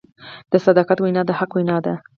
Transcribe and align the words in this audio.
د 0.51 0.53
صداقت 0.65 0.97
وینا 0.99 1.21
د 1.25 1.31
حق 1.39 1.51
وینا 1.57 1.77
ده. 1.85 1.93